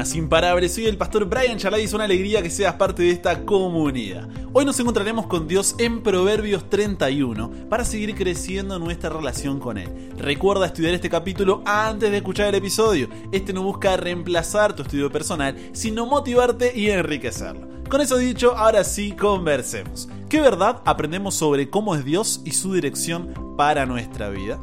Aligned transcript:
buenas, 0.00 0.16
imparables. 0.16 0.74
Soy 0.74 0.86
el 0.86 0.96
pastor 0.96 1.26
Brian 1.26 1.58
Chalai 1.58 1.84
es 1.84 1.92
una 1.92 2.04
alegría 2.04 2.42
que 2.42 2.48
seas 2.48 2.74
parte 2.74 3.02
de 3.02 3.10
esta 3.10 3.44
comunidad. 3.44 4.28
Hoy 4.52 4.64
nos 4.64 4.80
encontraremos 4.80 5.26
con 5.26 5.46
Dios 5.46 5.74
en 5.78 6.02
Proverbios 6.02 6.70
31 6.70 7.68
para 7.68 7.84
seguir 7.84 8.14
creciendo 8.14 8.78
nuestra 8.78 9.10
relación 9.10 9.60
con 9.60 9.76
Él. 9.76 10.10
Recuerda 10.16 10.66
estudiar 10.66 10.94
este 10.94 11.10
capítulo 11.10 11.62
antes 11.66 12.10
de 12.10 12.16
escuchar 12.16 12.48
el 12.48 12.54
episodio. 12.54 13.08
Este 13.30 13.52
no 13.52 13.62
busca 13.62 13.98
reemplazar 13.98 14.74
tu 14.74 14.82
estudio 14.82 15.10
personal, 15.10 15.54
sino 15.72 16.06
motivarte 16.06 16.72
y 16.74 16.88
enriquecerlo. 16.88 17.68
Con 17.90 18.00
eso 18.00 18.16
dicho, 18.16 18.56
ahora 18.56 18.84
sí 18.84 19.12
conversemos. 19.12 20.08
¿Qué 20.30 20.40
verdad 20.40 20.80
aprendemos 20.86 21.34
sobre 21.34 21.68
cómo 21.68 21.94
es 21.94 22.06
Dios 22.06 22.40
y 22.46 22.52
su 22.52 22.72
dirección 22.72 23.54
para 23.58 23.84
nuestra 23.84 24.30
vida? 24.30 24.58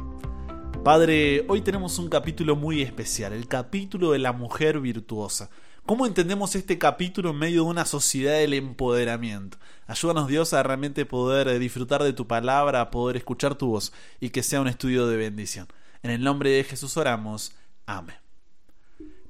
Padre, 0.84 1.44
hoy 1.48 1.60
tenemos 1.60 1.98
un 1.98 2.08
capítulo 2.08 2.56
muy 2.56 2.80
especial, 2.80 3.32
el 3.32 3.46
capítulo 3.46 4.12
de 4.12 4.18
la 4.18 4.32
mujer 4.32 4.80
virtuosa. 4.80 5.50
¿Cómo 5.84 6.06
entendemos 6.06 6.54
este 6.54 6.78
capítulo 6.78 7.30
en 7.30 7.38
medio 7.38 7.64
de 7.64 7.70
una 7.70 7.84
sociedad 7.84 8.34
del 8.34 8.54
empoderamiento? 8.54 9.58
Ayúdanos 9.86 10.28
Dios 10.28 10.52
a 10.52 10.62
realmente 10.62 11.04
poder 11.04 11.48
eh, 11.48 11.58
disfrutar 11.58 12.02
de 12.02 12.12
tu 12.12 12.26
palabra, 12.26 12.80
a 12.80 12.90
poder 12.90 13.16
escuchar 13.16 13.54
tu 13.54 13.68
voz 13.68 13.92
y 14.20 14.30
que 14.30 14.42
sea 14.42 14.60
un 14.60 14.68
estudio 14.68 15.06
de 15.06 15.16
bendición. 15.16 15.66
En 16.02 16.10
el 16.10 16.22
nombre 16.22 16.50
de 16.50 16.64
Jesús 16.64 16.96
oramos. 16.96 17.52
Amén. 17.84 18.16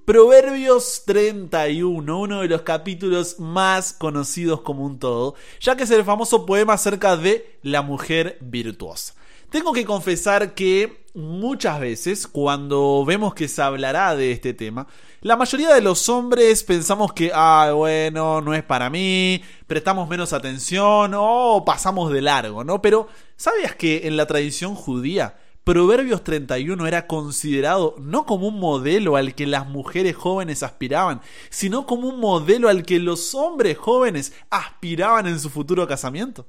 Proverbios 0.04 1.02
31, 1.06 2.18
uno 2.18 2.40
de 2.40 2.48
los 2.48 2.62
capítulos 2.62 3.38
más 3.38 3.92
conocidos 3.92 4.62
como 4.62 4.86
un 4.86 4.98
todo, 4.98 5.34
ya 5.60 5.76
que 5.76 5.82
es 5.82 5.90
el 5.90 6.02
famoso 6.02 6.46
poema 6.46 6.72
acerca 6.72 7.16
de 7.16 7.58
la 7.62 7.82
mujer 7.82 8.38
virtuosa. 8.40 9.14
Tengo 9.50 9.72
que 9.72 9.84
confesar 9.84 10.54
que 10.54 11.04
muchas 11.18 11.80
veces 11.80 12.26
cuando 12.26 13.04
vemos 13.04 13.34
que 13.34 13.48
se 13.48 13.60
hablará 13.60 14.14
de 14.14 14.32
este 14.32 14.54
tema, 14.54 14.86
la 15.20 15.36
mayoría 15.36 15.74
de 15.74 15.80
los 15.80 16.08
hombres 16.08 16.62
pensamos 16.62 17.12
que, 17.12 17.32
ah, 17.34 17.72
bueno, 17.74 18.40
no 18.40 18.54
es 18.54 18.62
para 18.62 18.88
mí, 18.88 19.42
prestamos 19.66 20.08
menos 20.08 20.32
atención 20.32 21.12
o 21.16 21.64
pasamos 21.66 22.12
de 22.12 22.22
largo, 22.22 22.62
¿no? 22.62 22.80
Pero, 22.80 23.08
¿sabías 23.36 23.74
que 23.74 24.06
en 24.06 24.16
la 24.16 24.26
tradición 24.26 24.74
judía 24.76 25.36
Proverbios 25.64 26.24
31 26.24 26.86
era 26.86 27.06
considerado 27.06 27.96
no 27.98 28.24
como 28.24 28.48
un 28.48 28.58
modelo 28.58 29.16
al 29.16 29.34
que 29.34 29.46
las 29.46 29.66
mujeres 29.66 30.16
jóvenes 30.16 30.62
aspiraban, 30.62 31.20
sino 31.50 31.84
como 31.84 32.08
un 32.08 32.20
modelo 32.20 32.68
al 32.68 32.84
que 32.84 32.98
los 32.98 33.34
hombres 33.34 33.76
jóvenes 33.76 34.32
aspiraban 34.48 35.26
en 35.26 35.40
su 35.40 35.50
futuro 35.50 35.86
casamiento? 35.86 36.46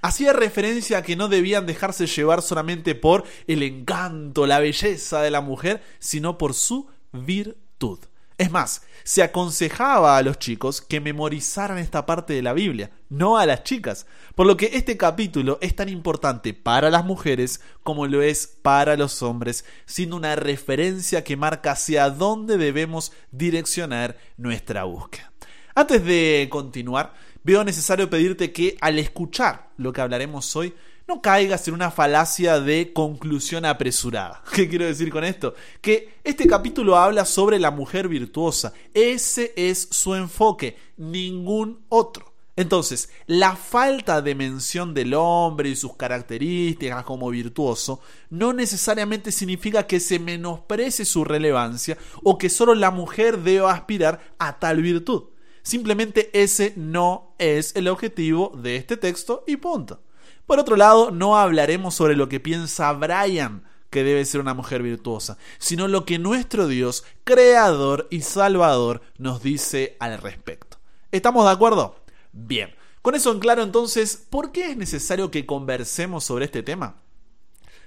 Hacía 0.00 0.32
referencia 0.32 0.98
a 0.98 1.02
que 1.02 1.16
no 1.16 1.28
debían 1.28 1.66
dejarse 1.66 2.06
llevar 2.06 2.42
solamente 2.42 2.94
por 2.94 3.24
el 3.46 3.62
encanto, 3.62 4.46
la 4.46 4.60
belleza 4.60 5.22
de 5.22 5.30
la 5.30 5.40
mujer, 5.40 5.82
sino 5.98 6.38
por 6.38 6.54
su 6.54 6.88
virtud. 7.12 7.98
Es 8.38 8.50
más, 8.50 8.82
se 9.04 9.22
aconsejaba 9.22 10.16
a 10.16 10.22
los 10.22 10.38
chicos 10.38 10.80
que 10.80 11.00
memorizaran 11.00 11.78
esta 11.78 12.06
parte 12.06 12.32
de 12.32 12.42
la 12.42 12.52
Biblia, 12.52 12.90
no 13.08 13.36
a 13.38 13.46
las 13.46 13.62
chicas, 13.62 14.06
por 14.34 14.46
lo 14.46 14.56
que 14.56 14.70
este 14.72 14.96
capítulo 14.96 15.58
es 15.60 15.76
tan 15.76 15.88
importante 15.88 16.54
para 16.54 16.90
las 16.90 17.04
mujeres 17.04 17.60
como 17.82 18.06
lo 18.06 18.22
es 18.22 18.46
para 18.46 18.96
los 18.96 19.22
hombres, 19.22 19.64
siendo 19.86 20.16
una 20.16 20.34
referencia 20.34 21.22
que 21.22 21.36
marca 21.36 21.72
hacia 21.72 22.10
dónde 22.10 22.56
debemos 22.56 23.12
direccionar 23.30 24.16
nuestra 24.36 24.84
búsqueda. 24.84 25.32
Antes 25.74 26.04
de 26.04 26.48
continuar, 26.50 27.14
veo 27.44 27.64
necesario 27.64 28.08
pedirte 28.10 28.52
que 28.52 28.76
al 28.80 28.98
escuchar 28.98 29.70
lo 29.76 29.92
que 29.92 30.00
hablaremos 30.00 30.54
hoy, 30.56 30.74
no 31.08 31.20
caigas 31.20 31.66
en 31.68 31.74
una 31.74 31.90
falacia 31.90 32.60
de 32.60 32.92
conclusión 32.92 33.64
apresurada. 33.64 34.42
¿Qué 34.54 34.68
quiero 34.68 34.86
decir 34.86 35.10
con 35.10 35.24
esto? 35.24 35.54
Que 35.80 36.14
este 36.24 36.46
capítulo 36.46 36.96
habla 36.96 37.24
sobre 37.24 37.58
la 37.58 37.70
mujer 37.70 38.08
virtuosa. 38.08 38.72
Ese 38.94 39.52
es 39.56 39.88
su 39.90 40.14
enfoque, 40.14 40.76
ningún 40.96 41.80
otro. 41.88 42.32
Entonces, 42.54 43.08
la 43.26 43.56
falta 43.56 44.20
de 44.20 44.34
mención 44.34 44.92
del 44.92 45.14
hombre 45.14 45.70
y 45.70 45.76
sus 45.76 45.96
características 45.96 47.02
como 47.04 47.30
virtuoso 47.30 48.00
no 48.28 48.52
necesariamente 48.52 49.32
significa 49.32 49.86
que 49.86 50.00
se 50.00 50.18
menosprecie 50.18 51.06
su 51.06 51.24
relevancia 51.24 51.96
o 52.22 52.36
que 52.36 52.50
solo 52.50 52.74
la 52.74 52.90
mujer 52.90 53.38
deba 53.38 53.72
aspirar 53.72 54.34
a 54.38 54.58
tal 54.58 54.82
virtud. 54.82 55.31
Simplemente 55.62 56.30
ese 56.32 56.72
no 56.76 57.34
es 57.38 57.74
el 57.76 57.88
objetivo 57.88 58.52
de 58.56 58.76
este 58.76 58.96
texto 58.96 59.44
y 59.46 59.56
punto. 59.56 60.02
Por 60.46 60.58
otro 60.58 60.76
lado, 60.76 61.10
no 61.10 61.38
hablaremos 61.38 61.94
sobre 61.94 62.16
lo 62.16 62.28
que 62.28 62.40
piensa 62.40 62.92
Brian 62.92 63.64
que 63.90 64.02
debe 64.02 64.24
ser 64.24 64.40
una 64.40 64.54
mujer 64.54 64.82
virtuosa, 64.82 65.36
sino 65.58 65.86
lo 65.86 66.04
que 66.04 66.18
nuestro 66.18 66.66
Dios, 66.66 67.04
creador 67.24 68.08
y 68.10 68.22
salvador, 68.22 69.02
nos 69.18 69.42
dice 69.42 69.96
al 70.00 70.18
respecto. 70.18 70.78
¿Estamos 71.12 71.44
de 71.44 71.52
acuerdo? 71.52 71.96
Bien. 72.32 72.74
Con 73.02 73.14
eso 73.14 73.30
en 73.32 73.38
claro 73.38 73.62
entonces, 73.62 74.16
¿por 74.30 74.50
qué 74.50 74.70
es 74.70 74.76
necesario 74.76 75.30
que 75.30 75.44
conversemos 75.44 76.24
sobre 76.24 76.46
este 76.46 76.62
tema? 76.62 76.96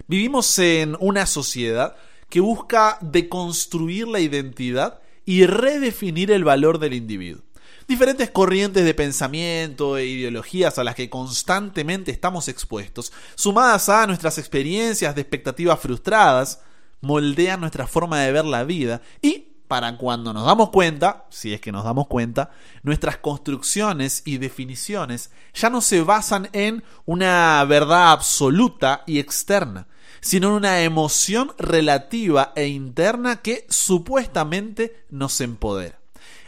Vivimos 0.07 0.59
en 0.59 0.95
una 0.99 1.25
sociedad 1.25 1.95
que 2.29 2.39
busca 2.39 2.97
deconstruir 3.01 4.07
la 4.07 4.19
identidad 4.19 5.01
y 5.25 5.45
redefinir 5.45 6.31
el 6.31 6.43
valor 6.43 6.79
del 6.79 6.93
individuo 6.93 7.41
diferentes 7.87 8.29
corrientes 8.31 8.83
de 8.83 8.93
pensamiento 8.93 9.97
e 9.97 10.05
ideologías 10.05 10.79
a 10.79 10.83
las 10.83 10.95
que 10.95 11.09
constantemente 11.09 12.11
estamos 12.11 12.47
expuestos, 12.47 13.11
sumadas 13.35 13.89
a 13.89 14.07
nuestras 14.07 14.37
experiencias 14.37 15.15
de 15.15 15.21
expectativas 15.21 15.79
frustradas, 15.79 16.61
moldean 17.01 17.61
nuestra 17.61 17.87
forma 17.87 18.19
de 18.19 18.31
ver 18.31 18.45
la 18.45 18.63
vida 18.63 19.01
y 19.21 19.51
para 19.67 19.97
cuando 19.97 20.31
nos 20.33 20.45
damos 20.45 20.69
cuenta, 20.69 21.25
si 21.29 21.53
es 21.53 21.61
que 21.61 21.71
nos 21.71 21.83
damos 21.83 22.07
cuenta, 22.07 22.51
nuestras 22.83 23.17
construcciones 23.17 24.21
y 24.25 24.37
definiciones 24.37 25.31
ya 25.53 25.69
no 25.69 25.81
se 25.81 26.01
basan 26.01 26.49
en 26.53 26.83
una 27.05 27.63
verdad 27.65 28.11
absoluta 28.11 29.03
y 29.07 29.19
externa, 29.19 29.87
sino 30.21 30.49
en 30.49 30.53
una 30.53 30.81
emoción 30.81 31.51
relativa 31.57 32.53
e 32.55 32.67
interna 32.67 33.41
que 33.41 33.65
supuestamente 33.69 35.05
nos 35.09 35.41
empodera. 35.41 36.04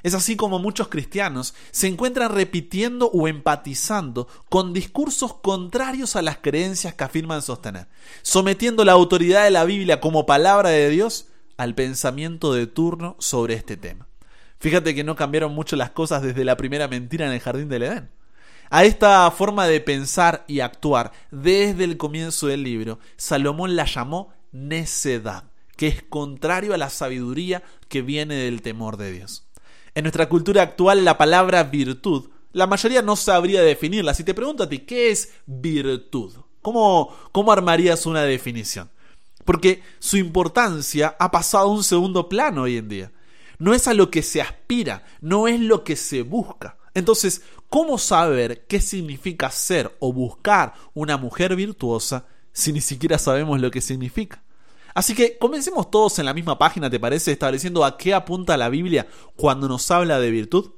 Es 0.07 0.13
así 0.13 0.37
como 0.37 0.57
muchos 0.57 0.87
cristianos 0.87 1.53
se 1.71 1.85
encuentran 1.85 2.31
repitiendo 2.31 3.07
o 3.07 3.27
empatizando 3.27 4.29
con 4.47 4.71
discursos 4.71 5.33
contrarios 5.33 6.15
a 6.15 6.21
las 6.21 6.37
creencias 6.37 6.93
que 6.93 7.03
afirman 7.03 7.41
sostener, 7.41 7.89
sometiendo 8.21 8.85
la 8.85 8.93
autoridad 8.93 9.43
de 9.43 9.51
la 9.51 9.65
Biblia 9.65 9.99
como 9.99 10.25
palabra 10.25 10.69
de 10.69 10.89
Dios 10.89 11.27
al 11.57 11.75
pensamiento 11.75 12.53
de 12.53 12.67
turno 12.67 13.17
sobre 13.19 13.55
este 13.55 13.75
tema. 13.75 14.07
Fíjate 14.61 14.95
que 14.95 15.03
no 15.03 15.17
cambiaron 15.17 15.53
mucho 15.53 15.75
las 15.75 15.89
cosas 15.89 16.21
desde 16.21 16.45
la 16.45 16.55
primera 16.55 16.87
mentira 16.87 17.25
en 17.25 17.33
el 17.33 17.41
jardín 17.41 17.67
del 17.67 17.83
Edén. 17.83 18.09
A 18.69 18.85
esta 18.85 19.29
forma 19.31 19.67
de 19.67 19.81
pensar 19.81 20.45
y 20.47 20.61
actuar 20.61 21.11
desde 21.31 21.83
el 21.83 21.97
comienzo 21.97 22.47
del 22.47 22.63
libro, 22.63 22.99
Salomón 23.17 23.75
la 23.75 23.83
llamó 23.83 24.33
necedad, 24.53 25.51
que 25.75 25.87
es 25.87 26.01
contrario 26.01 26.73
a 26.73 26.77
la 26.77 26.89
sabiduría 26.89 27.61
que 27.89 28.01
viene 28.01 28.35
del 28.35 28.61
temor 28.61 28.95
de 28.95 29.11
Dios. 29.11 29.46
En 29.97 30.03
nuestra 30.03 30.29
cultura 30.29 30.61
actual 30.61 31.03
la 31.03 31.17
palabra 31.17 31.63
virtud, 31.63 32.29
la 32.53 32.67
mayoría 32.67 33.01
no 33.01 33.15
sabría 33.15 33.63
definirla. 33.63 34.13
Si 34.13 34.23
te 34.23 34.35
pregunto 34.35 34.61
a 34.61 34.69
ti, 34.69 34.77
¿qué 34.77 35.09
es 35.09 35.33
virtud? 35.47 36.35
¿Cómo, 36.61 37.11
cómo 37.31 37.51
armarías 37.51 38.05
una 38.05 38.21
definición? 38.21 38.91
Porque 39.43 39.81
su 39.97 40.17
importancia 40.17 41.15
ha 41.17 41.31
pasado 41.31 41.69
a 41.69 41.71
un 41.71 41.83
segundo 41.83 42.29
plano 42.29 42.61
hoy 42.61 42.77
en 42.77 42.89
día. 42.89 43.11
No 43.57 43.73
es 43.73 43.87
a 43.87 43.95
lo 43.95 44.11
que 44.11 44.21
se 44.21 44.39
aspira, 44.39 45.03
no 45.19 45.47
es 45.47 45.59
lo 45.59 45.83
que 45.83 45.95
se 45.95 46.21
busca. 46.21 46.77
Entonces, 46.93 47.41
¿cómo 47.67 47.97
saber 47.97 48.67
qué 48.67 48.81
significa 48.81 49.49
ser 49.49 49.97
o 49.97 50.13
buscar 50.13 50.75
una 50.93 51.17
mujer 51.17 51.55
virtuosa 51.55 52.27
si 52.53 52.71
ni 52.71 52.81
siquiera 52.81 53.17
sabemos 53.17 53.59
lo 53.59 53.71
que 53.71 53.81
significa? 53.81 54.43
Así 54.97 55.13
que 55.13 55.37
comencemos 55.37 55.91
todos 55.91 56.17
en 56.17 56.25
la 56.25 56.33
misma 56.33 56.57
página, 56.57 56.89
¿te 56.89 56.99
parece? 56.99 57.31
Estableciendo 57.31 57.85
a 57.85 57.99
qué 57.99 58.15
apunta 58.15 58.57
la 58.57 58.67
Biblia 58.67 59.05
cuando 59.35 59.67
nos 59.67 59.91
habla 59.91 60.19
de 60.19 60.31
virtud. 60.31 60.71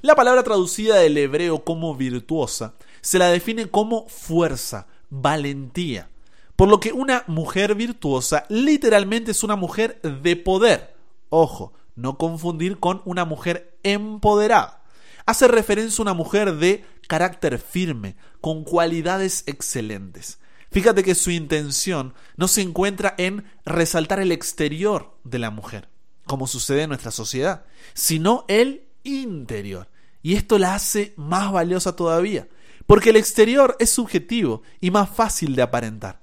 La 0.00 0.14
palabra 0.14 0.42
traducida 0.42 0.96
del 0.96 1.18
hebreo 1.18 1.62
como 1.62 1.94
virtuosa 1.94 2.76
se 3.02 3.18
la 3.18 3.28
define 3.28 3.68
como 3.68 4.08
fuerza, 4.08 4.86
valentía. 5.10 6.08
Por 6.56 6.70
lo 6.70 6.80
que 6.80 6.94
una 6.94 7.22
mujer 7.26 7.74
virtuosa 7.74 8.46
literalmente 8.48 9.32
es 9.32 9.44
una 9.44 9.56
mujer 9.56 10.00
de 10.00 10.36
poder. 10.36 10.94
Ojo, 11.28 11.74
no 11.96 12.16
confundir 12.16 12.78
con 12.78 13.02
una 13.04 13.26
mujer 13.26 13.76
empoderada. 13.82 14.82
Hace 15.26 15.48
referencia 15.48 16.00
a 16.00 16.04
una 16.04 16.14
mujer 16.14 16.54
de 16.54 16.86
carácter 17.08 17.58
firme, 17.58 18.16
con 18.40 18.64
cualidades 18.64 19.44
excelentes. 19.46 20.39
Fíjate 20.70 21.02
que 21.02 21.14
su 21.14 21.30
intención 21.30 22.14
no 22.36 22.46
se 22.46 22.62
encuentra 22.62 23.14
en 23.18 23.44
resaltar 23.64 24.20
el 24.20 24.30
exterior 24.30 25.16
de 25.24 25.40
la 25.40 25.50
mujer, 25.50 25.88
como 26.26 26.46
sucede 26.46 26.82
en 26.82 26.90
nuestra 26.90 27.10
sociedad, 27.10 27.64
sino 27.92 28.44
el 28.46 28.84
interior. 29.02 29.88
Y 30.22 30.34
esto 30.34 30.58
la 30.58 30.74
hace 30.74 31.14
más 31.16 31.50
valiosa 31.50 31.96
todavía, 31.96 32.48
porque 32.86 33.10
el 33.10 33.16
exterior 33.16 33.76
es 33.80 33.90
subjetivo 33.90 34.62
y 34.80 34.90
más 34.90 35.10
fácil 35.10 35.56
de 35.56 35.62
aparentar. 35.62 36.20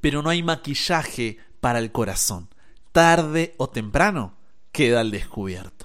Pero 0.00 0.22
no 0.22 0.30
hay 0.30 0.42
maquillaje 0.42 1.38
para 1.60 1.78
el 1.78 1.92
corazón. 1.92 2.48
Tarde 2.92 3.54
o 3.58 3.68
temprano 3.68 4.36
queda 4.72 5.00
al 5.00 5.10
descubierto. 5.10 5.75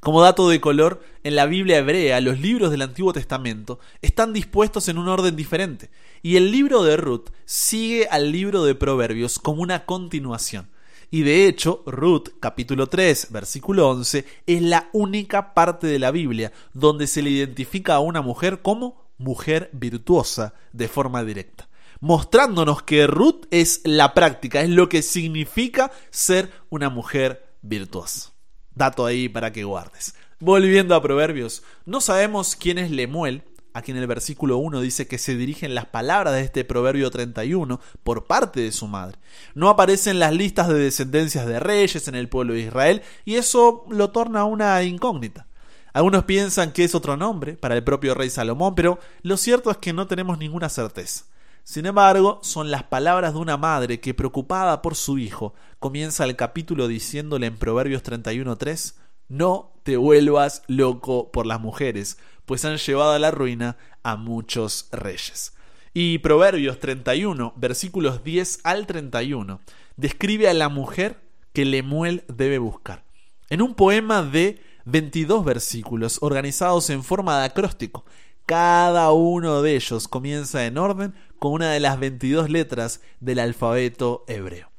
Como 0.00 0.22
dato 0.22 0.48
de 0.48 0.62
color, 0.62 1.02
en 1.24 1.36
la 1.36 1.44
Biblia 1.44 1.76
hebrea 1.76 2.22
los 2.22 2.40
libros 2.40 2.70
del 2.70 2.80
Antiguo 2.80 3.12
Testamento 3.12 3.80
están 4.00 4.32
dispuestos 4.32 4.88
en 4.88 4.96
un 4.96 5.08
orden 5.08 5.36
diferente, 5.36 5.90
y 6.22 6.36
el 6.36 6.50
libro 6.50 6.82
de 6.82 6.96
Ruth 6.96 7.28
sigue 7.44 8.08
al 8.08 8.32
libro 8.32 8.64
de 8.64 8.74
Proverbios 8.74 9.38
como 9.38 9.60
una 9.60 9.84
continuación. 9.84 10.70
Y 11.10 11.22
de 11.22 11.46
hecho, 11.46 11.82
Ruth 11.84 12.28
capítulo 12.40 12.86
3, 12.86 13.28
versículo 13.30 13.90
11, 13.90 14.24
es 14.46 14.62
la 14.62 14.88
única 14.94 15.52
parte 15.52 15.86
de 15.86 15.98
la 15.98 16.12
Biblia 16.12 16.50
donde 16.72 17.06
se 17.06 17.20
le 17.20 17.28
identifica 17.28 17.96
a 17.96 18.00
una 18.00 18.22
mujer 18.22 18.62
como 18.62 19.10
mujer 19.18 19.68
virtuosa 19.74 20.54
de 20.72 20.88
forma 20.88 21.24
directa 21.24 21.68
mostrándonos 22.00 22.82
que 22.82 23.06
Ruth 23.06 23.44
es 23.50 23.82
la 23.84 24.14
práctica, 24.14 24.62
es 24.62 24.70
lo 24.70 24.88
que 24.88 25.02
significa 25.02 25.92
ser 26.08 26.50
una 26.70 26.88
mujer 26.88 27.54
virtuosa. 27.60 28.29
Dato 28.74 29.06
ahí 29.06 29.28
para 29.28 29.52
que 29.52 29.64
guardes. 29.64 30.14
Volviendo 30.38 30.94
a 30.94 31.02
Proverbios, 31.02 31.62
no 31.84 32.00
sabemos 32.00 32.56
quién 32.56 32.78
es 32.78 32.90
Lemuel, 32.90 33.42
a 33.72 33.82
quien 33.82 33.96
el 33.96 34.06
versículo 34.06 34.58
1 34.58 34.80
dice 34.80 35.06
que 35.06 35.18
se 35.18 35.36
dirigen 35.36 35.74
las 35.74 35.86
palabras 35.86 36.34
de 36.34 36.42
este 36.42 36.64
Proverbio 36.64 37.10
31 37.10 37.80
por 38.02 38.26
parte 38.26 38.60
de 38.60 38.72
su 38.72 38.86
madre. 38.86 39.18
No 39.54 39.68
aparecen 39.68 40.18
las 40.18 40.32
listas 40.32 40.68
de 40.68 40.78
descendencias 40.78 41.46
de 41.46 41.60
reyes 41.60 42.08
en 42.08 42.14
el 42.14 42.28
pueblo 42.28 42.54
de 42.54 42.60
Israel 42.60 43.02
y 43.24 43.36
eso 43.36 43.84
lo 43.90 44.10
torna 44.10 44.44
una 44.44 44.82
incógnita. 44.82 45.46
Algunos 45.92 46.24
piensan 46.24 46.72
que 46.72 46.84
es 46.84 46.94
otro 46.94 47.16
nombre 47.16 47.54
para 47.54 47.76
el 47.76 47.84
propio 47.84 48.14
rey 48.14 48.30
Salomón, 48.30 48.74
pero 48.74 48.98
lo 49.22 49.36
cierto 49.36 49.70
es 49.70 49.76
que 49.76 49.92
no 49.92 50.06
tenemos 50.06 50.38
ninguna 50.38 50.68
certeza. 50.68 51.24
Sin 51.64 51.86
embargo, 51.86 52.40
son 52.42 52.70
las 52.70 52.84
palabras 52.84 53.34
de 53.34 53.38
una 53.38 53.56
madre 53.56 54.00
que, 54.00 54.14
preocupada 54.14 54.82
por 54.82 54.94
su 54.94 55.18
hijo, 55.18 55.54
comienza 55.78 56.24
el 56.24 56.36
capítulo 56.36 56.88
diciéndole 56.88 57.46
en 57.46 57.56
Proverbios 57.56 58.02
31.3, 58.02 58.94
No 59.28 59.72
te 59.82 59.96
vuelvas 59.96 60.62
loco 60.66 61.30
por 61.30 61.46
las 61.46 61.60
mujeres, 61.60 62.18
pues 62.46 62.64
han 62.64 62.76
llevado 62.78 63.12
a 63.12 63.18
la 63.18 63.30
ruina 63.30 63.76
a 64.02 64.16
muchos 64.16 64.88
reyes. 64.90 65.54
Y 65.92 66.18
Proverbios 66.18 66.78
31, 66.78 67.52
versículos 67.56 68.24
10 68.24 68.60
al 68.64 68.86
31, 68.86 69.60
describe 69.96 70.48
a 70.48 70.54
la 70.54 70.68
mujer 70.68 71.20
que 71.52 71.64
Lemuel 71.64 72.24
debe 72.28 72.58
buscar. 72.58 73.04
En 73.48 73.62
un 73.62 73.74
poema 73.74 74.22
de 74.22 74.62
22 74.84 75.44
versículos 75.44 76.18
organizados 76.20 76.90
en 76.90 77.02
forma 77.02 77.38
de 77.40 77.46
acróstico, 77.46 78.04
cada 78.46 79.12
uno 79.12 79.62
de 79.62 79.76
ellos 79.76 80.08
comienza 80.08 80.66
en 80.66 80.78
orden 80.78 81.14
con 81.40 81.52
una 81.52 81.72
de 81.72 81.80
las 81.80 81.98
22 81.98 82.50
letras 82.50 83.00
del 83.18 83.38
alfabeto 83.38 84.24
hebreo. 84.28 84.70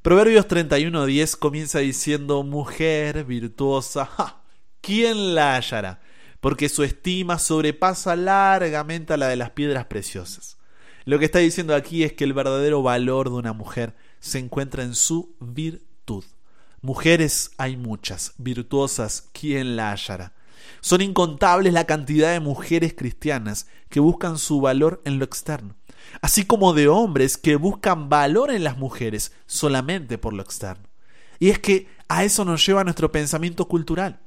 Proverbios 0.00 0.48
31.10 0.48 1.36
comienza 1.36 1.80
diciendo, 1.80 2.42
mujer 2.42 3.24
virtuosa, 3.24 4.08
¿quién 4.80 5.34
la 5.34 5.56
hallará? 5.56 6.00
Porque 6.40 6.70
su 6.70 6.84
estima 6.84 7.38
sobrepasa 7.38 8.16
largamente 8.16 9.12
a 9.12 9.18
la 9.18 9.28
de 9.28 9.36
las 9.36 9.50
piedras 9.50 9.84
preciosas. 9.84 10.56
Lo 11.04 11.18
que 11.18 11.26
está 11.26 11.38
diciendo 11.40 11.74
aquí 11.74 12.02
es 12.02 12.14
que 12.14 12.24
el 12.24 12.32
verdadero 12.32 12.82
valor 12.82 13.28
de 13.28 13.36
una 13.36 13.52
mujer 13.52 13.94
se 14.20 14.38
encuentra 14.38 14.82
en 14.82 14.94
su 14.94 15.36
virtud. 15.38 16.24
Mujeres 16.80 17.50
hay 17.58 17.76
muchas, 17.76 18.32
virtuosas, 18.38 19.28
¿quién 19.34 19.76
la 19.76 19.92
hallará? 19.92 20.32
Son 20.80 21.02
incontables 21.02 21.74
la 21.74 21.84
cantidad 21.84 22.32
de 22.32 22.40
mujeres 22.40 22.94
cristianas 22.94 23.66
que 23.90 24.00
buscan 24.00 24.38
su 24.38 24.62
valor 24.62 25.02
en 25.04 25.18
lo 25.18 25.26
externo, 25.26 25.76
así 26.20 26.44
como 26.44 26.72
de 26.72 26.88
hombres 26.88 27.36
que 27.36 27.56
buscan 27.56 28.08
valor 28.08 28.50
en 28.50 28.64
las 28.64 28.78
mujeres 28.78 29.32
solamente 29.46 30.18
por 30.18 30.32
lo 30.32 30.42
externo. 30.42 30.88
Y 31.38 31.50
es 31.50 31.58
que 31.58 31.88
a 32.08 32.24
eso 32.24 32.44
nos 32.44 32.64
lleva 32.64 32.84
nuestro 32.84 33.10
pensamiento 33.10 33.66
cultural. 33.66 34.20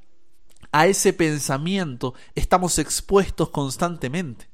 A 0.72 0.88
ese 0.88 1.14
pensamiento 1.14 2.16
estamos 2.34 2.80
expuestos 2.80 3.50
constantemente, 3.50 4.50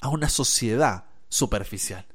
a 0.00 0.08
una 0.08 0.28
sociedad 0.28 1.04
superficial. 1.28 2.06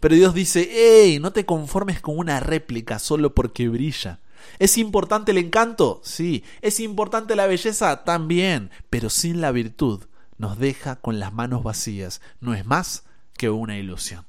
Pero 0.00 0.16
Dios 0.16 0.34
dice, 0.34 1.02
¡Ey! 1.04 1.20
No 1.20 1.32
te 1.32 1.46
conformes 1.46 2.00
con 2.00 2.18
una 2.18 2.40
réplica 2.40 2.98
solo 2.98 3.34
porque 3.34 3.68
brilla. 3.68 4.20
¿Es 4.58 4.76
importante 4.76 5.30
el 5.30 5.38
encanto? 5.38 6.00
Sí. 6.04 6.44
¿Es 6.60 6.80
importante 6.80 7.36
la 7.36 7.46
belleza? 7.46 8.04
También. 8.04 8.70
Pero 8.90 9.10
sin 9.10 9.40
la 9.40 9.52
virtud 9.52 10.04
nos 10.36 10.58
deja 10.58 10.96
con 10.96 11.20
las 11.20 11.32
manos 11.32 11.62
vacías. 11.62 12.20
No 12.40 12.54
es 12.54 12.66
más 12.66 13.04
que 13.36 13.50
una 13.50 13.76
ilusión. 13.76 14.26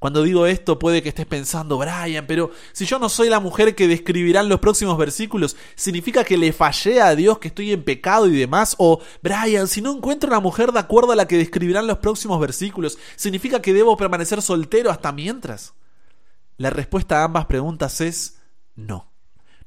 Cuando 0.00 0.22
digo 0.22 0.46
esto 0.46 0.78
puede 0.78 1.02
que 1.02 1.10
estés 1.10 1.26
pensando, 1.26 1.76
Brian, 1.76 2.26
pero 2.26 2.52
si 2.72 2.86
yo 2.86 2.98
no 2.98 3.10
soy 3.10 3.28
la 3.28 3.38
mujer 3.38 3.74
que 3.74 3.86
describirán 3.86 4.48
los 4.48 4.58
próximos 4.58 4.96
versículos, 4.96 5.58
¿significa 5.74 6.24
que 6.24 6.38
le 6.38 6.54
fallé 6.54 7.02
a 7.02 7.14
Dios, 7.14 7.38
que 7.38 7.48
estoy 7.48 7.72
en 7.72 7.84
pecado 7.84 8.26
y 8.26 8.34
demás? 8.34 8.76
O, 8.78 9.00
Brian, 9.22 9.68
si 9.68 9.82
no 9.82 9.94
encuentro 9.94 10.30
una 10.30 10.40
mujer 10.40 10.72
de 10.72 10.78
acuerdo 10.78 11.12
a 11.12 11.16
la 11.16 11.28
que 11.28 11.36
describirán 11.36 11.86
los 11.86 11.98
próximos 11.98 12.40
versículos, 12.40 12.96
¿significa 13.14 13.60
que 13.60 13.74
debo 13.74 13.98
permanecer 13.98 14.40
soltero 14.40 14.90
hasta 14.90 15.12
mientras? 15.12 15.74
La 16.56 16.70
respuesta 16.70 17.20
a 17.20 17.24
ambas 17.24 17.44
preguntas 17.44 18.00
es 18.00 18.38
no. 18.76 19.12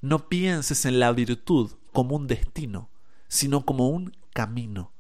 No 0.02 0.30
pienses 0.30 0.86
en 0.86 1.00
la 1.00 1.12
virtud 1.12 1.74
como 1.92 2.16
un 2.16 2.26
destino, 2.26 2.90
sino 3.28 3.66
como 3.66 3.90
un 3.90 4.18
camino. 4.34 4.93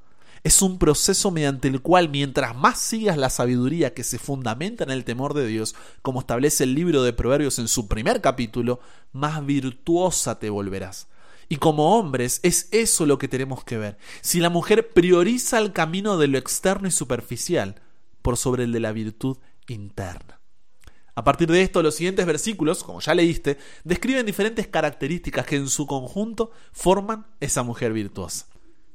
Es 0.43 0.61
un 0.61 0.77
proceso 0.77 1.31
mediante 1.31 1.69
el 1.69 1.81
cual 1.81 2.09
mientras 2.09 2.53
más 2.53 2.77
sigas 2.77 3.17
la 3.17 3.29
sabiduría 3.29 3.93
que 3.93 4.03
se 4.03 4.19
fundamenta 4.19 4.83
en 4.83 4.91
el 4.91 5.05
temor 5.05 5.33
de 5.33 5.47
Dios, 5.47 5.73
como 6.01 6.19
establece 6.19 6.65
el 6.65 6.75
libro 6.75 7.01
de 7.01 7.13
Proverbios 7.13 7.59
en 7.59 7.69
su 7.69 7.87
primer 7.87 8.19
capítulo, 8.19 8.81
más 9.13 9.45
virtuosa 9.45 10.39
te 10.39 10.49
volverás. 10.49 11.07
Y 11.47 11.57
como 11.57 11.97
hombres 11.97 12.41
es 12.43 12.67
eso 12.71 13.05
lo 13.05 13.17
que 13.17 13.29
tenemos 13.29 13.63
que 13.63 13.77
ver. 13.77 13.97
Si 14.19 14.41
la 14.41 14.49
mujer 14.49 14.91
prioriza 14.91 15.59
el 15.59 15.71
camino 15.71 16.17
de 16.17 16.27
lo 16.27 16.37
externo 16.37 16.89
y 16.89 16.91
superficial 16.91 17.75
por 18.21 18.35
sobre 18.35 18.65
el 18.65 18.73
de 18.73 18.81
la 18.81 18.91
virtud 18.91 19.37
interna. 19.67 20.41
A 21.15 21.23
partir 21.23 21.49
de 21.49 21.61
esto, 21.61 21.81
los 21.83 21.95
siguientes 21.95 22.25
versículos, 22.25 22.83
como 22.83 22.99
ya 22.99 23.13
leíste, 23.13 23.59
describen 23.85 24.25
diferentes 24.25 24.67
características 24.67 25.45
que 25.45 25.55
en 25.55 25.69
su 25.69 25.87
conjunto 25.87 26.51
forman 26.73 27.27
esa 27.39 27.63
mujer 27.63 27.93
virtuosa. 27.93 28.47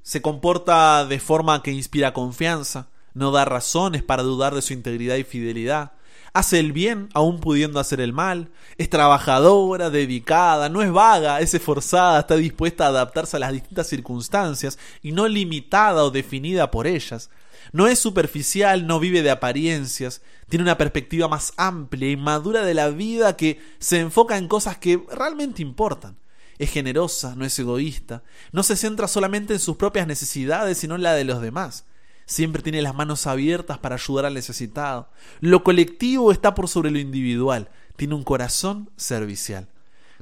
Se 0.09 0.23
comporta 0.23 1.05
de 1.05 1.21
forma 1.21 1.63
que 1.63 1.71
inspira 1.71 2.15
confianza, 2.15 2.89
no 3.13 3.31
da 3.31 3.45
razones 3.45 4.03
para 4.03 4.23
dudar 4.23 4.55
de 4.55 4.63
su 4.63 4.73
integridad 4.73 5.17
y 5.17 5.23
fidelidad, 5.23 5.93
hace 6.33 6.59
el 6.61 6.73
bien 6.73 7.11
aún 7.13 7.41
pudiendo 7.41 7.79
hacer 7.79 8.01
el 8.01 8.15
mal, 8.15 8.49
es 8.79 8.89
trabajadora, 8.89 9.91
dedicada, 9.91 10.71
no 10.71 10.81
es 10.81 10.91
vaga, 10.91 11.41
es 11.41 11.53
esforzada, 11.53 12.21
está 12.21 12.37
dispuesta 12.37 12.87
a 12.87 12.89
adaptarse 12.89 13.37
a 13.37 13.41
las 13.41 13.53
distintas 13.53 13.87
circunstancias 13.89 14.79
y 15.03 15.13
no 15.13 15.29
limitada 15.29 16.03
o 16.03 16.11
definida 16.11 16.71
por 16.71 16.87
ellas, 16.87 17.29
no 17.73 17.87
es 17.87 17.99
superficial, 17.99 18.87
no 18.87 19.01
vive 19.01 19.21
de 19.21 19.31
apariencias, 19.31 20.23
tiene 20.49 20.63
una 20.63 20.79
perspectiva 20.79 21.29
más 21.29 21.53
amplia 21.59 22.11
y 22.11 22.17
madura 22.17 22.65
de 22.65 22.73
la 22.73 22.89
vida 22.89 23.37
que 23.37 23.61
se 23.79 24.01
enfoca 24.01 24.39
en 24.39 24.49
cosas 24.49 24.79
que 24.79 25.05
realmente 25.13 25.61
importan. 25.61 26.17
Es 26.59 26.71
generosa, 26.71 27.35
no 27.37 27.45
es 27.45 27.59
egoísta, 27.59 28.23
no 28.53 28.63
se 28.63 28.77
centra 28.77 29.07
solamente 29.09 29.53
en 29.53 29.61
sus 29.61 29.77
propias 29.77 30.07
necesidades, 30.07 30.79
sino 30.79 30.97
en 30.97 31.03
la 31.03 31.15
de 31.15 31.25
los 31.25 31.41
demás. 31.41 31.85
Siempre 32.27 32.63
tiene 32.63 32.83
las 32.83 32.95
manos 32.95 33.27
abiertas 33.27 33.79
para 33.79 33.95
ayudar 33.95 34.27
al 34.27 34.35
necesitado. 34.35 35.09
Lo 35.41 35.65
colectivo 35.65 36.33
está 36.33 36.55
por 36.55 36.69
sobre 36.69 36.91
lo 36.91 36.99
individual. 36.99 37.71
Tiene 37.97 38.15
un 38.15 38.25
corazón 38.25 38.91
servicial. 38.97 39.69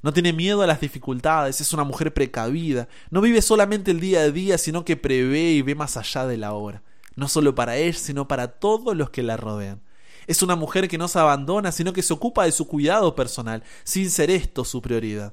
No 0.02 0.12
tiene 0.12 0.32
miedo 0.32 0.62
a 0.62 0.66
las 0.66 0.80
dificultades, 0.80 1.60
es 1.60 1.72
una 1.72 1.82
mujer 1.82 2.14
precavida. 2.14 2.86
No 3.10 3.20
vive 3.20 3.42
solamente 3.42 3.90
el 3.90 3.98
día 3.98 4.20
a 4.20 4.30
día, 4.30 4.58
sino 4.58 4.84
que 4.84 4.96
prevé 4.96 5.52
y 5.52 5.62
ve 5.62 5.74
más 5.74 5.96
allá 5.96 6.26
de 6.26 6.36
la 6.36 6.52
hora 6.52 6.82
no 7.16 7.28
solo 7.28 7.54
para 7.54 7.76
ella, 7.76 7.98
sino 7.98 8.28
para 8.28 8.48
todos 8.48 8.94
los 8.94 9.10
que 9.10 9.22
la 9.22 9.36
rodean. 9.36 9.80
Es 10.26 10.42
una 10.42 10.54
mujer 10.54 10.86
que 10.86 10.98
no 10.98 11.08
se 11.08 11.18
abandona, 11.18 11.72
sino 11.72 11.92
que 11.92 12.02
se 12.02 12.12
ocupa 12.12 12.44
de 12.44 12.52
su 12.52 12.68
cuidado 12.68 13.16
personal, 13.16 13.64
sin 13.84 14.10
ser 14.10 14.30
esto 14.30 14.64
su 14.64 14.82
prioridad. 14.82 15.32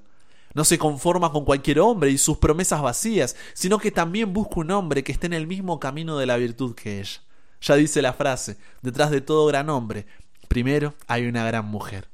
No 0.53 0.63
se 0.63 0.77
conforma 0.77 1.31
con 1.31 1.45
cualquier 1.45 1.79
hombre 1.79 2.11
y 2.11 2.17
sus 2.17 2.37
promesas 2.37 2.81
vacías, 2.81 3.35
sino 3.53 3.79
que 3.79 3.91
también 3.91 4.33
busca 4.33 4.59
un 4.59 4.71
hombre 4.71 5.03
que 5.03 5.11
esté 5.11 5.27
en 5.27 5.33
el 5.33 5.47
mismo 5.47 5.79
camino 5.79 6.17
de 6.17 6.25
la 6.25 6.37
virtud 6.37 6.75
que 6.75 6.99
ella. 6.99 7.21
Ya 7.61 7.75
dice 7.75 8.01
la 8.01 8.13
frase, 8.13 8.57
detrás 8.81 9.09
de 9.09 9.21
todo 9.21 9.45
gran 9.47 9.69
hombre, 9.69 10.05
primero 10.47 10.93
hay 11.07 11.25
una 11.25 11.45
gran 11.45 11.65
mujer. 11.65 12.07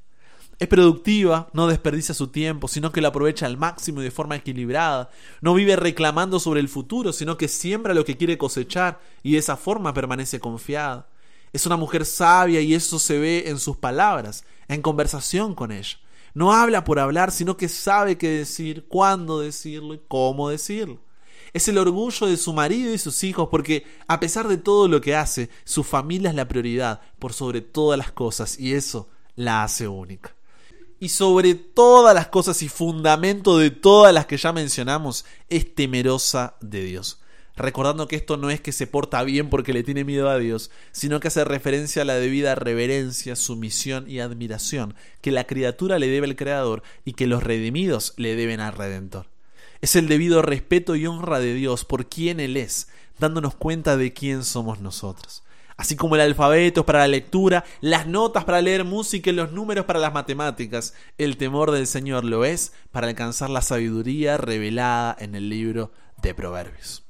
Es 0.60 0.67
productiva, 0.67 1.50
no 1.53 1.67
desperdicia 1.67 2.13
su 2.13 2.27
tiempo, 2.27 2.67
sino 2.67 2.91
que 2.91 3.00
lo 3.00 3.08
aprovecha 3.08 3.46
al 3.46 3.58
máximo 3.58 4.01
y 4.01 4.03
de 4.03 4.12
forma 4.12 4.36
equilibrada. 4.36 5.10
No 5.39 5.53
vive 5.53 5.77
reclamando 5.77 6.38
sobre 6.38 6.60
el 6.60 6.67
futuro, 6.67 7.13
sino 7.13 7.38
que 7.38 7.48
siembra 7.48 7.93
lo 7.93 8.03
que 8.03 8.17
quiere 8.17 8.38
cosechar 8.38 9.00
y 9.24 9.34
de 9.34 9.38
esa 9.38 9.55
forma 9.55 9.93
permanece 9.93 10.41
confiada. 10.41 11.08
Es 11.53 11.65
una 11.65 11.77
mujer 11.77 12.05
sabia 12.05 12.60
y 12.60 12.74
eso 12.74 13.00
se 13.00 13.17
ve 13.17 13.46
en 13.48 13.58
sus 13.58 13.77
palabras, 13.77 14.43
en 14.67 14.81
conversación 14.81 15.55
con 15.55 15.72
ella. 15.72 15.98
No 16.33 16.53
habla 16.53 16.83
por 16.83 17.00
hablar, 17.00 17.31
sino 17.31 17.57
que 17.57 17.69
sabe 17.69 18.17
qué 18.17 18.29
decir, 18.29 18.86
cuándo 18.88 19.39
decirlo 19.39 19.93
y 19.93 20.01
cómo 20.07 20.50
decirlo. 20.50 21.00
Es 21.53 21.67
el 21.67 21.77
orgullo 21.77 22.27
de 22.27 22.38
su 22.38 22.53
marido 22.53 22.93
y 22.93 22.98
sus 23.00 23.24
hijos 23.24 23.48
porque, 23.50 23.86
a 24.07 24.19
pesar 24.19 24.48
de 24.48 24.57
todo 24.57 24.88
lo 24.88 25.01
que 25.01 25.15
hace, 25.15 25.50
su 25.63 25.83
familia 25.83 26.29
es 26.29 26.36
la 26.36 26.48
prioridad 26.48 27.01
por 27.17 27.33
sobre 27.33 27.62
todas 27.62 27.98
las 27.98 28.12
cosas 28.12 28.59
y 28.59 28.74
eso 28.74 29.09
la 29.36 29.63
hace 29.63 29.88
única. 29.88 30.36
y 31.00 31.09
sobre 31.09 31.55
todas 31.55 32.13
las 32.13 32.27
cosas 32.27 32.62
y 32.62 32.67
fundamento 32.67 33.57
de 33.57 33.71
todas 33.71 34.13
las 34.13 34.25
que 34.25 34.38
ya 34.38 34.51
mencionamos, 34.51 35.25
es 35.48 35.74
temerosa 35.74 36.57
de 36.62 36.83
Dios. 36.83 37.21
Recordando 37.59 38.07
que 38.07 38.15
esto 38.15 38.37
no 38.37 38.49
es 38.49 38.61
que 38.61 38.71
se 38.71 38.87
porta 38.87 39.21
bien 39.23 39.49
porque 39.49 39.73
le 39.73 39.83
tiene 39.83 40.05
miedo 40.05 40.29
a 40.29 40.37
Dios, 40.37 40.71
sino 40.93 41.19
que 41.19 41.27
hace 41.27 41.43
referencia 41.43 42.03
a 42.03 42.05
la 42.05 42.15
debida 42.15 42.55
reverencia, 42.55 43.35
sumisión 43.35 44.09
y 44.09 44.21
admiración 44.21 44.95
que 45.19 45.33
la 45.33 45.43
criatura 45.43 45.99
le 45.99 46.07
debe 46.07 46.25
al 46.25 46.37
Creador 46.37 46.83
y 47.03 47.13
que 47.13 47.27
los 47.27 47.43
redimidos 47.43 48.13
le 48.15 48.37
deben 48.37 48.61
al 48.61 48.71
Redentor. 48.71 49.27
Es 49.81 49.97
el 49.97 50.07
debido 50.07 50.41
respeto 50.41 50.95
y 50.95 51.05
honra 51.05 51.39
de 51.39 51.53
Dios 51.53 51.83
por 51.83 52.07
quien 52.07 52.39
Él 52.39 52.55
es, 52.55 52.87
dándonos 53.19 53.55
cuenta 53.55 53.97
de 53.97 54.13
quién 54.13 54.45
somos 54.45 54.79
nosotros 54.79 55.43
así 55.75 55.95
como 55.95 56.15
el 56.15 56.21
alfabeto 56.21 56.85
para 56.85 56.99
la 56.99 57.07
lectura, 57.07 57.63
las 57.79 58.05
notas 58.05 58.43
para 58.43 58.61
leer 58.61 58.83
música 58.83 59.29
y 59.29 59.33
los 59.33 59.53
números 59.53 59.85
para 59.85 59.97
las 59.97 60.13
matemáticas. 60.13 60.93
El 61.17 61.37
temor 61.37 61.71
del 61.71 61.87
Señor 61.87 62.25
lo 62.25 62.43
es 62.43 62.73
para 62.91 63.07
alcanzar 63.07 63.49
la 63.49 63.61
sabiduría 63.61 64.35
revelada 64.35 65.15
en 65.17 65.35
el 65.35 65.47
libro 65.47 65.93
de 66.21 66.33
Proverbios. 66.33 67.08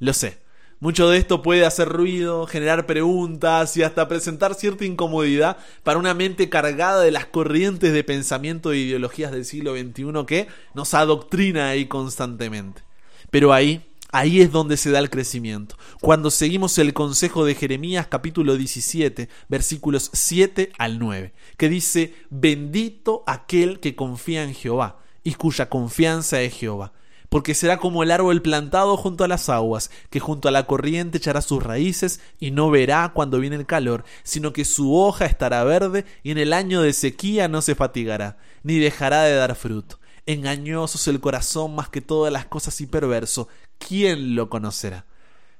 Lo 0.00 0.12
sé, 0.12 0.38
mucho 0.80 1.10
de 1.10 1.18
esto 1.18 1.42
puede 1.42 1.66
hacer 1.66 1.90
ruido, 1.90 2.46
generar 2.46 2.86
preguntas 2.86 3.76
y 3.76 3.82
hasta 3.82 4.08
presentar 4.08 4.54
cierta 4.54 4.86
incomodidad 4.86 5.58
para 5.82 5.98
una 5.98 6.14
mente 6.14 6.48
cargada 6.48 7.02
de 7.02 7.10
las 7.10 7.26
corrientes 7.26 7.92
de 7.92 8.02
pensamiento 8.02 8.72
e 8.72 8.78
ideologías 8.78 9.30
del 9.30 9.44
siglo 9.44 9.76
XXI 9.76 10.24
que 10.26 10.48
nos 10.72 10.94
adoctrina 10.94 11.68
ahí 11.68 11.86
constantemente. 11.86 12.82
Pero 13.30 13.52
ahí 13.52 13.86
Ahí 14.12 14.40
es 14.40 14.50
donde 14.50 14.76
se 14.76 14.90
da 14.90 14.98
el 14.98 15.08
crecimiento. 15.08 15.76
Cuando 16.00 16.32
seguimos 16.32 16.78
el 16.78 16.92
consejo 16.92 17.44
de 17.44 17.54
Jeremías 17.54 18.08
capítulo 18.08 18.56
17, 18.56 19.28
versículos 19.48 20.10
7 20.12 20.72
al 20.78 20.98
9, 20.98 21.32
que 21.56 21.68
dice, 21.68 22.14
bendito 22.28 23.22
aquel 23.28 23.78
que 23.78 23.94
confía 23.94 24.42
en 24.42 24.52
Jehová 24.52 24.98
y 25.22 25.34
cuya 25.34 25.68
confianza 25.68 26.42
es 26.42 26.54
Jehová, 26.54 26.92
porque 27.30 27.54
será 27.54 27.78
como 27.78 28.02
el 28.02 28.10
árbol 28.10 28.42
plantado 28.42 28.96
junto 28.96 29.24
a 29.24 29.28
las 29.28 29.48
aguas, 29.48 29.90
que 30.10 30.20
junto 30.20 30.48
a 30.48 30.50
la 30.50 30.66
corriente 30.66 31.18
echará 31.18 31.40
sus 31.40 31.62
raíces 31.62 32.20
y 32.38 32.50
no 32.50 32.70
verá 32.70 33.12
cuando 33.14 33.38
viene 33.38 33.56
el 33.56 33.66
calor, 33.66 34.04
sino 34.24 34.52
que 34.52 34.66
su 34.66 34.94
hoja 34.94 35.24
estará 35.24 35.64
verde 35.64 36.04
y 36.22 36.32
en 36.32 36.38
el 36.38 36.52
año 36.52 36.82
de 36.82 36.92
sequía 36.92 37.48
no 37.48 37.62
se 37.62 37.76
fatigará, 37.76 38.36
ni 38.64 38.78
dejará 38.78 39.22
de 39.22 39.34
dar 39.34 39.54
fruto. 39.54 40.00
Engañoso 40.26 40.98
es 40.98 41.08
el 41.08 41.20
corazón 41.20 41.74
más 41.74 41.88
que 41.88 42.00
todas 42.00 42.32
las 42.32 42.46
cosas 42.46 42.80
y 42.80 42.86
perverso. 42.86 43.48
¿Quién 43.78 44.34
lo 44.34 44.50
conocerá? 44.50 45.06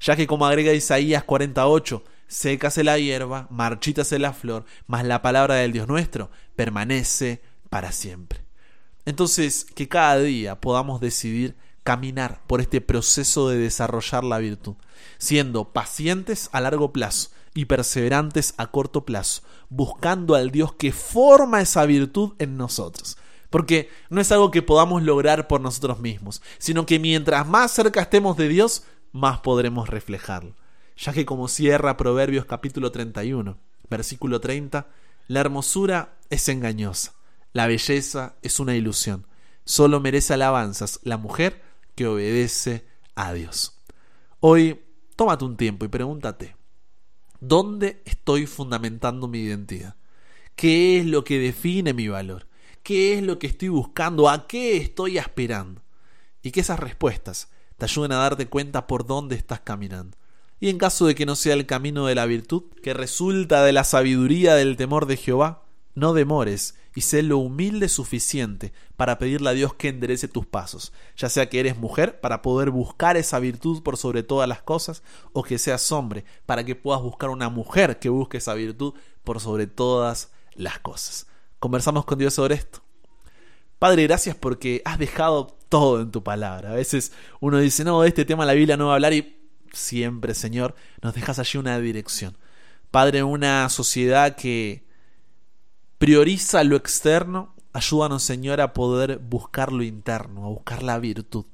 Ya 0.01 0.17
que 0.17 0.27
como 0.27 0.47
agrega 0.47 0.73
Isaías 0.73 1.25
48, 1.25 2.03
sécase 2.27 2.83
la 2.83 2.99
hierba, 2.99 3.47
marchítase 3.51 4.19
la 4.19 4.33
flor, 4.33 4.65
mas 4.87 5.05
la 5.05 5.23
palabra 5.23 5.55
del 5.55 5.73
Dios 5.73 5.87
nuestro 5.87 6.31
permanece 6.57 7.43
para 7.69 7.93
siempre. 7.93 8.50
Entonces, 9.11 9.67
que 9.75 9.89
cada 9.89 10.19
día 10.21 10.61
podamos 10.61 11.01
decidir 11.01 11.57
caminar 11.83 12.41
por 12.47 12.61
este 12.61 12.81
proceso 12.81 13.49
de 13.49 13.59
desarrollar 13.59 14.23
la 14.23 14.39
virtud, 14.39 14.77
siendo 15.19 15.73
pacientes 15.73 16.49
a 16.53 16.61
largo 16.61 16.93
plazo 16.93 17.31
y 17.53 17.65
perseverantes 17.65 18.55
a 18.57 18.69
corto 18.69 19.05
plazo, 19.05 19.43
buscando 19.69 20.37
al 20.37 20.53
Dios 20.53 20.75
que 20.75 20.93
forma 20.93 21.61
esa 21.61 21.85
virtud 21.87 22.35
en 22.39 22.57
nosotros 22.57 23.19
porque 23.51 23.91
no 24.11 24.21
es 24.21 24.31
algo 24.31 24.53
que 24.53 24.63
podamos 24.63 25.03
lograr 25.03 25.49
por 25.49 25.61
nosotros 25.61 25.99
mismos, 25.99 26.41
sino 26.59 26.87
que 26.87 27.01
mientras 27.01 27.49
más 27.49 27.73
cerca 27.73 28.03
estemos 28.03 28.37
de 28.37 28.47
Dios, 28.47 28.85
más 29.11 29.41
podremos 29.41 29.89
reflejarlo. 29.89 30.55
Ya 30.97 31.13
que 31.13 31.27
como 31.27 31.49
cierra 31.49 31.97
Proverbios 31.97 32.45
capítulo 32.45 32.93
31, 32.93 33.59
versículo 33.91 34.41
30, 34.41 34.87
la 35.27 35.41
hermosura 35.41 36.17
es 36.31 36.49
engañosa, 36.49 37.15
la 37.53 37.67
belleza 37.67 38.37
es 38.43 38.61
una 38.61 38.77
ilusión. 38.77 39.27
Solo 39.65 40.01
merece 40.01 40.35
alabanzas 40.35 41.01
la 41.03 41.17
mujer 41.17 41.63
que 41.95 42.07
obedece 42.07 42.85
a 43.15 43.33
Dios. 43.33 43.79
Hoy, 44.41 44.81
tómate 45.17 45.45
un 45.45 45.57
tiempo 45.57 45.85
y 45.85 45.89
pregúntate, 45.89 46.57
¿dónde 47.41 48.03
estoy 48.05 48.47
fundamentando 48.47 49.29
mi 49.29 49.41
identidad? 49.41 49.97
¿Qué 50.57 50.99
es 50.99 51.07
lo 51.07 51.25
que 51.25 51.39
define 51.39 51.93
mi 51.93 52.09
valor? 52.09 52.47
qué 52.83 53.15
es 53.15 53.23
lo 53.23 53.39
que 53.39 53.47
estoy 53.47 53.69
buscando, 53.69 54.29
a 54.29 54.47
qué 54.47 54.77
estoy 54.77 55.19
aspirando. 55.19 55.83
Y 56.43 56.51
que 56.51 56.61
esas 56.61 56.81
respuestas 56.81 57.49
te 57.77 57.85
ayuden 57.85 58.13
a 58.13 58.17
darte 58.17 58.47
cuenta 58.47 58.87
por 58.87 59.07
dónde 59.07 59.37
estás 59.37 59.61
caminando. 59.61 60.17
Y 60.59 60.69
en 60.69 60.79
caso 60.79 61.07
de 61.07 61.15
que 61.15 61.27
no 61.27 61.37
sea 61.37 61.55
el 61.55 61.67
camino 61.67 62.07
de 62.07 62.15
la 62.15 62.27
virtud, 62.27 62.65
que 62.83 62.95
resulta 62.95 63.63
de 63.63 63.73
la 63.73 63.85
sabiduría 63.85 64.55
del 64.55 64.77
temor 64.77 65.07
de 65.07 65.17
Jehová, 65.17 65.65
no 65.95 66.13
demores 66.13 66.75
y 66.95 67.03
sé 67.03 67.23
lo 67.23 67.39
humilde 67.39 67.89
suficiente 67.89 68.73
para 68.97 69.19
pedirle 69.19 69.51
a 69.51 69.55
Dios 69.55 69.75
que 69.75 69.89
enderece 69.89 70.29
tus 70.29 70.47
pasos, 70.47 70.93
ya 71.17 71.29
sea 71.29 71.49
que 71.49 71.61
eres 71.61 71.77
mujer 71.77 72.21
para 72.21 72.43
poder 72.43 72.71
buscar 72.71 73.17
esa 73.17 73.39
virtud 73.39 73.83
por 73.83 73.97
sobre 73.97 74.23
todas 74.23 74.49
las 74.49 74.63
cosas, 74.63 75.03
o 75.33 75.43
que 75.43 75.59
seas 75.59 75.91
hombre 75.93 76.25
para 76.47 76.65
que 76.65 76.77
puedas 76.77 77.03
buscar 77.03 77.31
una 77.31 77.49
mujer 77.49 77.99
que 77.99 78.09
busque 78.09 78.39
esa 78.39 78.55
virtud 78.55 78.95
por 79.25 79.41
sobre 79.41 79.67
todas 79.67 80.31
las 80.55 80.79
cosas 80.81 81.27
conversamos 81.61 82.07
con 82.07 82.19
Dios 82.19 82.35
sobre 82.35 82.57
esto. 82.57 82.83
Padre, 83.79 84.03
gracias 84.05 84.35
porque 84.35 84.83
has 84.85 84.99
dejado 84.99 85.57
todo 85.69 86.01
en 86.01 86.11
tu 86.11 86.25
palabra. 86.25 86.73
A 86.73 86.75
veces 86.75 87.13
uno 87.39 87.59
dice, 87.59 87.85
no, 87.85 88.03
este 88.03 88.25
tema 88.25 88.45
la 88.45 88.55
Biblia 88.55 88.77
no 88.77 88.87
va 88.87 88.93
a 88.93 88.95
hablar 88.97 89.13
y 89.13 89.39
siempre, 89.73 90.35
Señor, 90.35 90.75
nos 91.03 91.15
dejas 91.15 91.39
allí 91.39 91.59
una 91.59 91.79
dirección. 91.79 92.37
Padre, 92.91 93.23
una 93.23 93.69
sociedad 93.69 94.35
que 94.35 94.85
prioriza 96.01 96.65
lo 96.65 96.77
externo, 96.77 97.55
ayúdanos, 97.75 98.23
Señor, 98.23 98.63
a 98.63 98.73
poder 98.73 99.19
buscar 99.19 99.71
lo 99.71 99.83
interno, 99.83 100.47
a 100.47 100.49
buscar 100.49 100.83
la 100.83 100.99
virtud, 100.99 101.45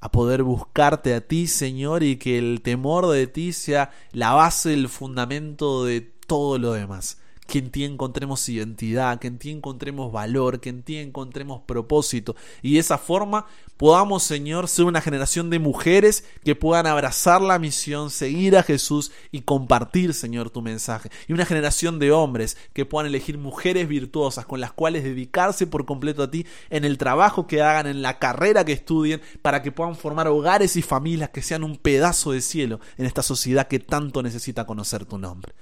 a 0.00 0.10
poder 0.10 0.42
buscarte 0.42 1.14
a 1.14 1.20
ti, 1.20 1.46
Señor, 1.46 2.02
y 2.02 2.16
que 2.16 2.36
el 2.36 2.60
temor 2.60 3.08
de 3.08 3.28
ti 3.28 3.52
sea 3.52 3.92
la 4.10 4.32
base, 4.32 4.74
el 4.74 4.88
fundamento 4.88 5.84
de 5.84 6.00
todo 6.00 6.58
lo 6.58 6.72
demás 6.72 7.18
que 7.46 7.58
en 7.58 7.70
ti 7.70 7.84
encontremos 7.84 8.48
identidad, 8.48 9.18
que 9.18 9.28
en 9.28 9.38
ti 9.38 9.50
encontremos 9.50 10.12
valor, 10.12 10.60
que 10.60 10.70
en 10.70 10.82
ti 10.82 10.96
encontremos 10.96 11.62
propósito. 11.66 12.36
Y 12.62 12.74
de 12.74 12.80
esa 12.80 12.98
forma 12.98 13.46
podamos, 13.76 14.22
Señor, 14.22 14.68
ser 14.68 14.86
una 14.86 15.00
generación 15.00 15.50
de 15.50 15.58
mujeres 15.58 16.24
que 16.44 16.54
puedan 16.54 16.86
abrazar 16.86 17.42
la 17.42 17.58
misión, 17.58 18.10
seguir 18.10 18.56
a 18.56 18.62
Jesús 18.62 19.12
y 19.30 19.42
compartir, 19.42 20.14
Señor, 20.14 20.50
tu 20.50 20.62
mensaje. 20.62 21.10
Y 21.28 21.32
una 21.32 21.46
generación 21.46 21.98
de 21.98 22.12
hombres 22.12 22.56
que 22.72 22.86
puedan 22.86 23.06
elegir 23.06 23.38
mujeres 23.38 23.88
virtuosas 23.88 24.46
con 24.46 24.60
las 24.60 24.72
cuales 24.72 25.04
dedicarse 25.04 25.66
por 25.66 25.84
completo 25.84 26.22
a 26.22 26.30
ti 26.30 26.46
en 26.70 26.84
el 26.84 26.98
trabajo 26.98 27.46
que 27.46 27.62
hagan, 27.62 27.86
en 27.86 28.02
la 28.02 28.18
carrera 28.18 28.64
que 28.64 28.72
estudien, 28.72 29.20
para 29.42 29.62
que 29.62 29.72
puedan 29.72 29.96
formar 29.96 30.28
hogares 30.28 30.76
y 30.76 30.82
familias 30.82 31.30
que 31.30 31.42
sean 31.42 31.64
un 31.64 31.76
pedazo 31.76 32.32
de 32.32 32.40
cielo 32.40 32.80
en 32.96 33.06
esta 33.06 33.22
sociedad 33.22 33.68
que 33.68 33.80
tanto 33.80 34.22
necesita 34.22 34.66
conocer 34.66 35.04
tu 35.04 35.18
nombre. 35.18 35.52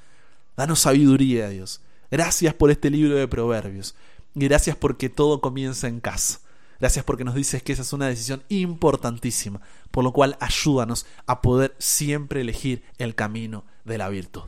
Danos 0.57 0.81
sabiduría, 0.81 1.49
Dios. 1.49 1.81
Gracias 2.11 2.55
por 2.55 2.71
este 2.71 2.91
libro 2.91 3.17
de 3.17 3.29
proverbios. 3.29 3.95
Y 4.35 4.41
gracias 4.47 4.77
porque 4.77 5.09
todo 5.09 5.41
comienza 5.41 5.89
en 5.89 6.01
casa. 6.01 6.41
Gracias 6.81 7.05
porque 7.05 7.25
nos 7.25 7.35
dices 7.35 7.63
que 7.63 7.73
esa 7.73 7.83
es 7.83 7.93
una 7.93 8.09
decisión 8.09 8.43
importantísima, 8.49 9.61
por 9.91 10.03
lo 10.03 10.13
cual 10.13 10.37
ayúdanos 10.41 11.07
a 11.27 11.41
poder 11.41 11.77
siempre 11.79 12.41
elegir 12.41 12.83
el 12.99 13.15
camino 13.15 13.65
de 13.85 13.99
la 13.99 14.09
virtud. 14.09 14.43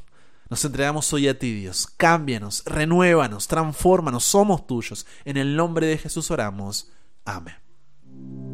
Nos 0.50 0.64
entregamos 0.64 1.12
hoy 1.12 1.28
a 1.28 1.38
ti, 1.38 1.54
Dios. 1.54 1.86
Cámbianos, 1.96 2.64
renuévanos, 2.66 3.46
transfórmanos, 3.46 4.24
somos 4.24 4.66
tuyos. 4.66 5.06
En 5.24 5.36
el 5.36 5.56
nombre 5.56 5.86
de 5.86 5.98
Jesús 5.98 6.30
oramos. 6.30 6.90
Amén. 7.24 8.53